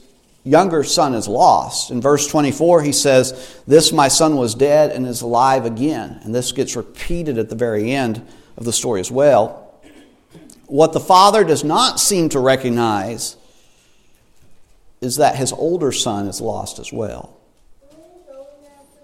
younger 0.46 0.85
son 0.85 1.14
is 1.14 1.26
lost. 1.26 1.90
In 1.90 2.00
verse 2.00 2.26
24, 2.28 2.82
he 2.82 2.92
says, 2.92 3.61
This 3.66 3.92
my 3.92 4.09
son 4.09 4.37
was 4.37 4.54
dead 4.54 4.92
and 4.92 5.06
is 5.06 5.22
alive 5.22 5.64
again. 5.64 6.20
And 6.22 6.35
this 6.35 6.52
gets 6.52 6.76
repeated 6.76 7.37
at 7.37 7.48
the 7.48 7.56
very 7.56 7.90
end 7.90 8.26
of 8.56 8.64
the 8.64 8.72
story 8.72 9.00
as 9.00 9.11
well. 9.11 9.62
What 10.66 10.92
the 10.92 11.00
father 11.00 11.44
does 11.44 11.64
not 11.64 12.00
seem 12.00 12.28
to 12.30 12.40
recognize 12.40 13.37
is 15.00 15.16
that 15.16 15.37
his 15.37 15.52
older 15.52 15.92
son 15.92 16.26
is 16.28 16.40
lost 16.40 16.78
as 16.78 16.92
well. 16.92 17.37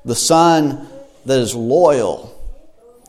The 0.05 0.15
son 0.17 0.89
that 1.27 1.39
is 1.39 1.55
loyal 1.55 2.39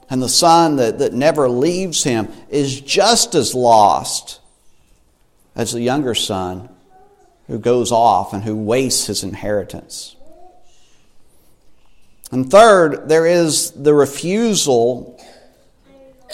and 0.10 0.22
the 0.22 0.30
son 0.30 0.76
that, 0.76 1.00
that 1.00 1.14
never 1.14 1.50
leaves 1.50 2.04
him 2.04 2.32
is 2.50 2.80
just 2.82 3.34
as 3.36 3.56
lost 3.56 4.40
as 5.56 5.72
the 5.72 5.82
younger 5.82 6.14
son 6.14 6.70
who 7.54 7.60
goes 7.60 7.92
off 7.92 8.34
and 8.34 8.44
who 8.44 8.56
wastes 8.56 9.06
his 9.06 9.22
inheritance. 9.22 10.16
And 12.32 12.50
third, 12.50 13.08
there 13.08 13.28
is 13.28 13.70
the 13.70 13.94
refusal 13.94 15.24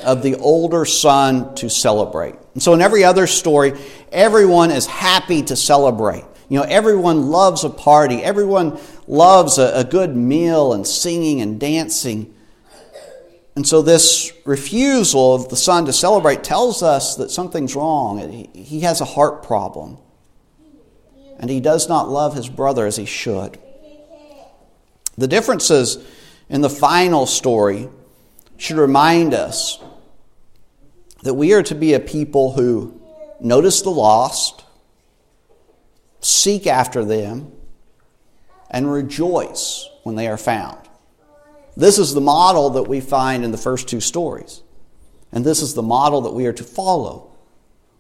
of 0.02 0.24
the 0.24 0.36
older 0.36 0.86
son 0.86 1.56
to 1.56 1.70
celebrate. 1.70 2.36
And 2.54 2.64
so 2.64 2.74
in 2.74 2.82
every 2.82 3.04
other 3.04 3.28
story, 3.28 3.74
everyone 4.14 4.72
is 4.72 4.86
happy 4.86 5.44
to 5.44 5.58
celebrate. 5.58 6.24
You 6.48 6.60
know, 6.60 6.66
everyone 6.66 7.28
loves 7.28 7.66
a 7.66 7.70
party, 7.70 8.24
everyone 8.24 8.80
loves 9.06 9.58
a, 9.58 9.80
a 9.80 9.84
good 9.84 10.16
meal 10.16 10.72
and 10.72 10.88
singing 10.88 11.42
and 11.42 11.60
dancing. 11.60 12.34
And 13.58 13.68
so, 13.68 13.82
this 13.82 14.32
refusal 14.46 15.36
of 15.36 15.50
the 15.50 15.58
son 15.58 15.86
to 15.88 15.92
celebrate 15.92 16.46
tells 16.46 16.82
us 16.82 17.18
that 17.18 17.30
something's 17.30 17.76
wrong. 17.76 18.48
He 18.54 18.80
has 18.82 19.02
a 19.02 19.06
heart 19.06 19.44
problem 19.44 19.98
and 21.40 21.50
he 21.50 21.60
does 21.60 21.88
not 21.88 22.10
love 22.10 22.36
his 22.36 22.50
brother 22.50 22.86
as 22.86 22.98
he 22.98 23.06
should. 23.06 23.58
The 25.18 25.28
differences 25.28 25.98
in 26.50 26.62
the 26.62 26.70
final 26.70 27.26
story 27.26 27.90
should 28.58 28.78
remind 28.78 29.34
us 29.34 29.80
that 31.24 31.34
we 31.34 31.54
are 31.54 31.64
to 31.64 31.76
be 31.76 31.94
a 31.94 32.00
people 32.00 32.54
who 32.54 33.02
notice 33.40 33.82
the 33.82 33.90
lost, 33.90 34.64
seek 36.22 36.68
after 36.68 37.04
them, 37.04 37.52
and 38.70 38.92
rejoice 38.92 39.90
when 40.04 40.16
they 40.16 40.28
are 40.28 40.38
found. 40.38 40.78
This 41.76 41.98
is 41.98 42.14
the 42.14 42.22
model 42.22 42.72
that 42.72 42.84
we 42.84 43.00
find 43.00 43.44
in 43.46 43.52
the 43.52 43.58
first 43.58 43.88
two 43.88 44.02
stories. 44.02 44.62
And 45.32 45.46
this 45.46 45.62
is 45.62 45.74
the 45.74 45.82
model 45.82 46.22
that 46.22 46.34
we 46.34 46.46
are 46.46 46.54
to 46.54 46.64
follow. 46.64 47.29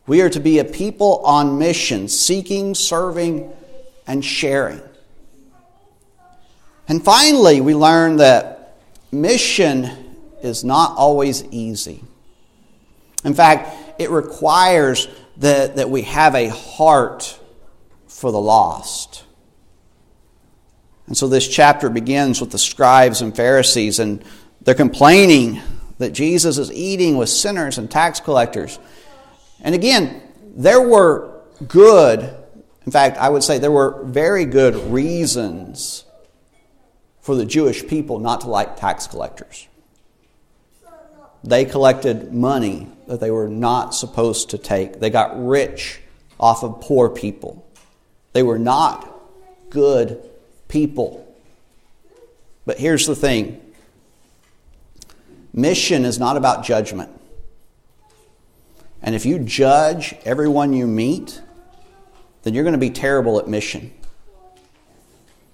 We 0.09 0.23
are 0.23 0.29
to 0.31 0.39
be 0.39 0.57
a 0.57 0.65
people 0.65 1.21
on 1.23 1.59
mission, 1.59 2.07
seeking, 2.07 2.73
serving, 2.73 3.53
and 4.07 4.25
sharing. 4.25 4.81
And 6.87 7.05
finally, 7.05 7.61
we 7.61 7.75
learn 7.75 8.17
that 8.17 8.75
mission 9.11 9.83
is 10.41 10.63
not 10.63 10.97
always 10.97 11.43
easy. 11.51 12.03
In 13.23 13.35
fact, 13.35 14.01
it 14.01 14.09
requires 14.09 15.07
that, 15.37 15.75
that 15.75 15.91
we 15.91 16.01
have 16.01 16.33
a 16.33 16.47
heart 16.47 17.39
for 18.07 18.31
the 18.31 18.41
lost. 18.41 19.23
And 21.05 21.15
so 21.15 21.27
this 21.27 21.47
chapter 21.47 21.87
begins 21.87 22.41
with 22.41 22.49
the 22.49 22.57
scribes 22.57 23.21
and 23.21 23.35
Pharisees, 23.35 23.99
and 23.99 24.25
they're 24.63 24.73
complaining 24.73 25.61
that 25.99 26.13
Jesus 26.13 26.57
is 26.57 26.71
eating 26.71 27.15
with 27.15 27.29
sinners 27.29 27.77
and 27.77 27.91
tax 27.91 28.19
collectors. 28.19 28.79
And 29.61 29.75
again, 29.75 30.21
there 30.55 30.81
were 30.81 31.41
good, 31.67 32.33
in 32.85 32.91
fact, 32.91 33.17
I 33.17 33.29
would 33.29 33.43
say 33.43 33.57
there 33.57 33.71
were 33.71 34.03
very 34.03 34.45
good 34.45 34.75
reasons 34.91 36.05
for 37.21 37.35
the 37.35 37.45
Jewish 37.45 37.85
people 37.85 38.19
not 38.19 38.41
to 38.41 38.47
like 38.47 38.77
tax 38.77 39.07
collectors. 39.07 39.67
They 41.43 41.65
collected 41.65 42.33
money 42.33 42.87
that 43.07 43.19
they 43.19 43.31
were 43.31 43.47
not 43.47 43.95
supposed 43.95 44.49
to 44.49 44.57
take. 44.57 44.99
They 44.99 45.09
got 45.09 45.41
rich 45.45 46.01
off 46.39 46.63
of 46.63 46.81
poor 46.81 47.09
people. 47.09 47.65
They 48.33 48.43
were 48.43 48.59
not 48.59 49.07
good 49.69 50.21
people. 50.67 51.25
But 52.65 52.77
here's 52.77 53.07
the 53.07 53.15
thing 53.15 53.61
mission 55.53 56.05
is 56.05 56.19
not 56.19 56.37
about 56.37 56.63
judgment. 56.63 57.18
And 59.01 59.15
if 59.15 59.25
you 59.25 59.39
judge 59.39 60.15
everyone 60.25 60.73
you 60.73 60.87
meet, 60.87 61.41
then 62.43 62.53
you're 62.53 62.63
going 62.63 62.73
to 62.73 62.79
be 62.79 62.89
terrible 62.89 63.39
at 63.39 63.47
mission. 63.47 63.93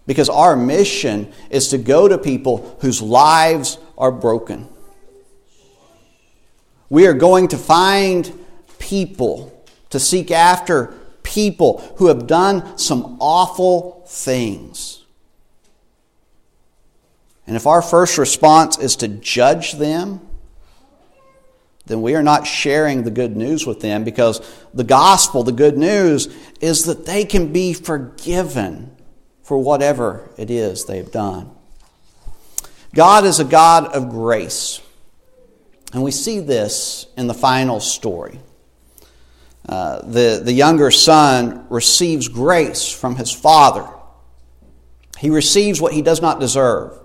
Because 0.07 0.29
our 0.29 0.55
mission 0.55 1.31
is 1.49 1.69
to 1.69 1.77
go 1.77 2.07
to 2.07 2.17
people 2.17 2.77
whose 2.81 3.01
lives 3.01 3.77
are 3.97 4.11
broken. 4.11 4.67
We 6.89 7.07
are 7.07 7.13
going 7.13 7.47
to 7.49 7.57
find 7.57 8.31
people, 8.77 9.65
to 9.89 9.99
seek 9.99 10.31
after 10.31 10.93
people 11.23 11.79
who 11.97 12.07
have 12.07 12.27
done 12.27 12.77
some 12.77 13.17
awful 13.19 14.03
things. 14.07 15.03
And 17.47 17.55
if 17.55 17.67
our 17.67 17.81
first 17.81 18.17
response 18.17 18.77
is 18.77 18.95
to 18.97 19.07
judge 19.07 19.73
them, 19.73 20.24
then 21.85 22.01
we 22.01 22.15
are 22.15 22.23
not 22.23 22.47
sharing 22.47 23.03
the 23.03 23.11
good 23.11 23.35
news 23.35 23.65
with 23.65 23.79
them 23.79 24.03
because 24.03 24.41
the 24.73 24.83
gospel, 24.83 25.43
the 25.43 25.51
good 25.51 25.77
news, 25.77 26.33
is 26.59 26.85
that 26.85 27.05
they 27.05 27.25
can 27.25 27.53
be 27.53 27.73
forgiven 27.73 28.95
for 29.43 29.57
whatever 29.57 30.29
it 30.37 30.49
is 30.49 30.85
they've 30.85 31.11
done. 31.11 31.51
God 32.93 33.25
is 33.25 33.39
a 33.39 33.45
God 33.45 33.87
of 33.93 34.09
grace. 34.09 34.81
And 35.93 36.01
we 36.01 36.11
see 36.11 36.39
this 36.39 37.05
in 37.15 37.27
the 37.27 37.33
final 37.33 37.79
story. 37.79 38.39
Uh, 39.67 40.01
the, 40.01 40.41
the 40.43 40.53
younger 40.53 40.91
son 40.91 41.65
receives 41.69 42.27
grace 42.27 42.91
from 42.91 43.15
his 43.15 43.31
father. 43.31 43.87
He 45.19 45.29
receives 45.29 45.79
what 45.79 45.93
he 45.93 46.01
does 46.01 46.21
not 46.21 46.39
deserve. 46.39 46.97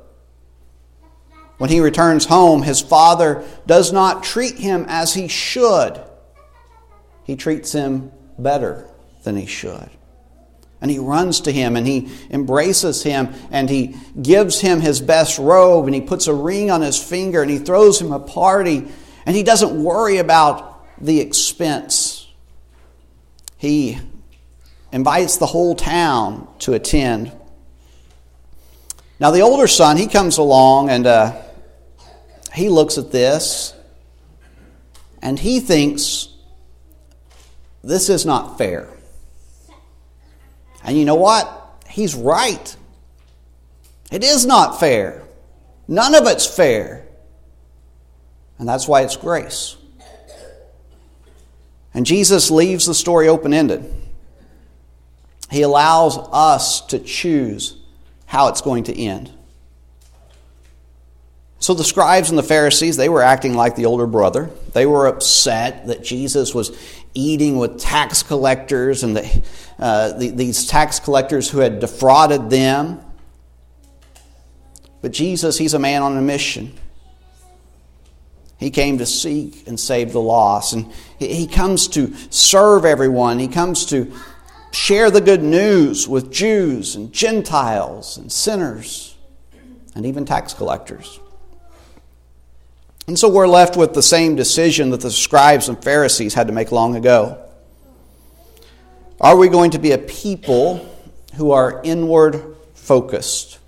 When 1.60 1.68
he 1.68 1.80
returns 1.80 2.24
home, 2.24 2.62
his 2.62 2.80
father 2.80 3.44
does 3.66 3.92
not 3.92 4.22
treat 4.22 4.56
him 4.56 4.86
as 4.88 5.12
he 5.12 5.28
should. 5.28 6.00
He 7.24 7.36
treats 7.36 7.70
him 7.70 8.12
better 8.38 8.88
than 9.24 9.36
he 9.36 9.44
should. 9.44 9.90
And 10.80 10.90
he 10.90 10.98
runs 10.98 11.42
to 11.42 11.52
him 11.52 11.76
and 11.76 11.86
he 11.86 12.08
embraces 12.30 13.02
him 13.02 13.34
and 13.50 13.68
he 13.68 13.94
gives 14.22 14.58
him 14.58 14.80
his 14.80 15.02
best 15.02 15.38
robe 15.38 15.84
and 15.84 15.94
he 15.94 16.00
puts 16.00 16.28
a 16.28 16.34
ring 16.34 16.70
on 16.70 16.80
his 16.80 16.96
finger 16.96 17.42
and 17.42 17.50
he 17.50 17.58
throws 17.58 18.00
him 18.00 18.10
a 18.10 18.20
party 18.20 18.88
and 19.26 19.36
he 19.36 19.42
doesn't 19.42 19.84
worry 19.84 20.16
about 20.16 20.82
the 20.98 21.20
expense. 21.20 22.26
He 23.58 23.98
invites 24.92 25.36
the 25.36 25.44
whole 25.44 25.74
town 25.74 26.48
to 26.60 26.72
attend. 26.72 27.32
Now, 29.18 29.30
the 29.30 29.42
older 29.42 29.66
son, 29.66 29.98
he 29.98 30.06
comes 30.06 30.38
along 30.38 30.88
and 30.88 31.06
uh, 31.06 31.42
he 32.52 32.68
looks 32.68 32.98
at 32.98 33.12
this 33.12 33.74
and 35.22 35.38
he 35.38 35.60
thinks 35.60 36.28
this 37.82 38.08
is 38.08 38.26
not 38.26 38.58
fair. 38.58 38.88
And 40.84 40.96
you 40.96 41.04
know 41.04 41.14
what? 41.14 41.82
He's 41.88 42.14
right. 42.14 42.76
It 44.10 44.24
is 44.24 44.46
not 44.46 44.80
fair. 44.80 45.22
None 45.86 46.14
of 46.14 46.26
it's 46.26 46.46
fair. 46.46 47.06
And 48.58 48.68
that's 48.68 48.86
why 48.86 49.02
it's 49.02 49.16
grace. 49.16 49.76
And 51.92 52.06
Jesus 52.06 52.50
leaves 52.50 52.86
the 52.86 52.94
story 52.94 53.28
open 53.28 53.52
ended. 53.52 53.92
He 55.50 55.62
allows 55.62 56.16
us 56.32 56.80
to 56.86 56.98
choose 57.00 57.76
how 58.26 58.48
it's 58.48 58.60
going 58.60 58.84
to 58.84 58.96
end. 58.96 59.32
So 61.60 61.74
the 61.74 61.84
scribes 61.84 62.30
and 62.30 62.38
the 62.38 62.42
Pharisees, 62.42 62.96
they 62.96 63.10
were 63.10 63.22
acting 63.22 63.54
like 63.54 63.76
the 63.76 63.84
older 63.84 64.06
brother. 64.06 64.50
They 64.72 64.86
were 64.86 65.06
upset 65.06 65.86
that 65.88 66.02
Jesus 66.02 66.54
was 66.54 66.76
eating 67.12 67.58
with 67.58 67.78
tax 67.78 68.22
collectors 68.22 69.04
and 69.04 69.18
uh, 69.78 70.12
the, 70.16 70.30
these 70.30 70.66
tax 70.66 70.98
collectors 71.00 71.50
who 71.50 71.58
had 71.58 71.78
defrauded 71.78 72.48
them. 72.48 73.00
But 75.02 75.12
Jesus, 75.12 75.58
he's 75.58 75.74
a 75.74 75.78
man 75.78 76.02
on 76.02 76.16
a 76.16 76.22
mission. 76.22 76.72
He 78.56 78.70
came 78.70 78.96
to 78.96 79.06
seek 79.06 79.66
and 79.68 79.78
save 79.78 80.12
the 80.12 80.20
lost. 80.20 80.72
And 80.72 80.90
he 81.18 81.46
comes 81.46 81.88
to 81.88 82.14
serve 82.30 82.86
everyone. 82.86 83.38
He 83.38 83.48
comes 83.48 83.84
to 83.86 84.10
share 84.72 85.10
the 85.10 85.20
good 85.20 85.42
news 85.42 86.08
with 86.08 86.32
Jews 86.32 86.96
and 86.96 87.12
Gentiles 87.12 88.16
and 88.16 88.32
sinners 88.32 89.14
and 89.94 90.06
even 90.06 90.24
tax 90.24 90.54
collectors. 90.54 91.20
And 93.06 93.18
so 93.18 93.28
we're 93.28 93.48
left 93.48 93.76
with 93.76 93.94
the 93.94 94.02
same 94.02 94.36
decision 94.36 94.90
that 94.90 95.00
the 95.00 95.10
scribes 95.10 95.68
and 95.68 95.82
Pharisees 95.82 96.34
had 96.34 96.46
to 96.46 96.52
make 96.52 96.70
long 96.70 96.96
ago. 96.96 97.44
Are 99.20 99.36
we 99.36 99.48
going 99.48 99.72
to 99.72 99.78
be 99.78 99.92
a 99.92 99.98
people 99.98 100.88
who 101.36 101.50
are 101.50 101.80
inward 101.84 102.56
focused? 102.74 103.58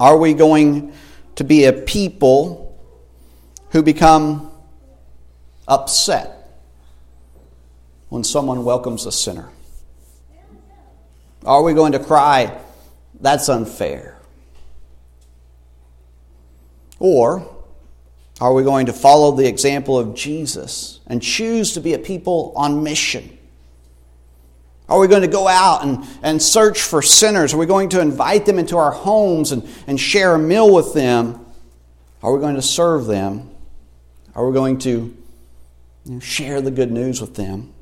Are 0.00 0.16
we 0.16 0.34
going 0.34 0.92
to 1.36 1.44
be 1.44 1.64
a 1.64 1.72
people 1.72 2.78
who 3.70 3.82
become 3.82 4.50
upset 5.66 6.60
when 8.08 8.24
someone 8.24 8.64
welcomes 8.64 9.06
a 9.06 9.12
sinner? 9.12 9.48
Are 11.44 11.62
we 11.62 11.74
going 11.74 11.92
to 11.92 11.98
cry, 11.98 12.58
that's 13.20 13.48
unfair? 13.48 14.18
Or 16.98 17.48
are 18.40 18.52
we 18.52 18.62
going 18.62 18.86
to 18.86 18.92
follow 18.92 19.32
the 19.32 19.46
example 19.46 19.98
of 19.98 20.14
Jesus 20.14 21.00
and 21.06 21.22
choose 21.22 21.72
to 21.74 21.80
be 21.80 21.94
a 21.94 21.98
people 21.98 22.52
on 22.56 22.82
mission? 22.82 23.38
Are 24.88 24.98
we 24.98 25.08
going 25.08 25.22
to 25.22 25.28
go 25.28 25.48
out 25.48 25.82
and, 25.82 26.04
and 26.22 26.42
search 26.42 26.82
for 26.82 27.00
sinners? 27.00 27.54
Are 27.54 27.56
we 27.56 27.66
going 27.66 27.88
to 27.90 28.00
invite 28.00 28.44
them 28.44 28.58
into 28.58 28.76
our 28.76 28.90
homes 28.90 29.50
and, 29.52 29.66
and 29.86 29.98
share 29.98 30.34
a 30.34 30.38
meal 30.38 30.72
with 30.72 30.92
them? 30.92 31.44
Are 32.22 32.34
we 32.34 32.40
going 32.40 32.56
to 32.56 32.62
serve 32.62 33.06
them? 33.06 33.50
Are 34.34 34.46
we 34.46 34.52
going 34.52 34.78
to 34.80 34.90
you 36.04 36.12
know, 36.12 36.20
share 36.20 36.60
the 36.60 36.70
good 36.70 36.90
news 36.90 37.20
with 37.20 37.34
them? 37.34 37.72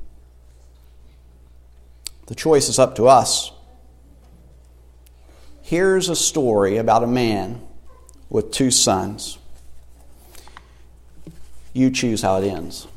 The 2.27 2.35
choice 2.35 2.69
is 2.69 2.79
up 2.79 2.95
to 2.95 3.07
us. 3.07 3.51
Here's 5.61 6.09
a 6.09 6.15
story 6.15 6.77
about 6.77 7.03
a 7.03 7.07
man 7.07 7.61
with 8.33 8.51
two 8.51 8.71
sons. 8.71 9.37
You 11.71 11.91
choose 11.91 12.23
how 12.23 12.41
it 12.41 12.47
ends. 12.47 12.87